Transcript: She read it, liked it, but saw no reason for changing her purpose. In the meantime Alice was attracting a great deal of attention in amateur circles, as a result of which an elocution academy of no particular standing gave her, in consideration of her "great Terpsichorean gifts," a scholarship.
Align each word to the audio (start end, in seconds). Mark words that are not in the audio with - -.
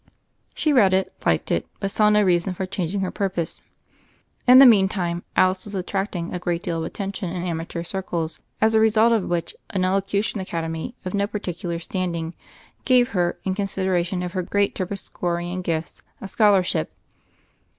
She 0.55 0.73
read 0.73 0.93
it, 0.93 1.13
liked 1.27 1.51
it, 1.51 1.67
but 1.79 1.91
saw 1.91 2.09
no 2.09 2.23
reason 2.23 2.55
for 2.55 2.65
changing 2.65 3.01
her 3.01 3.11
purpose. 3.11 3.61
In 4.47 4.57
the 4.57 4.65
meantime 4.65 5.21
Alice 5.35 5.63
was 5.63 5.75
attracting 5.75 6.33
a 6.33 6.39
great 6.39 6.63
deal 6.63 6.79
of 6.79 6.83
attention 6.85 7.29
in 7.29 7.43
amateur 7.43 7.83
circles, 7.83 8.39
as 8.61 8.73
a 8.73 8.79
result 8.79 9.11
of 9.11 9.29
which 9.29 9.55
an 9.69 9.85
elocution 9.85 10.39
academy 10.39 10.95
of 11.05 11.13
no 11.13 11.27
particular 11.27 11.77
standing 11.77 12.33
gave 12.83 13.09
her, 13.09 13.37
in 13.43 13.53
consideration 13.53 14.23
of 14.23 14.31
her 14.31 14.41
"great 14.41 14.73
Terpsichorean 14.73 15.61
gifts," 15.61 16.01
a 16.19 16.27
scholarship. 16.27 16.91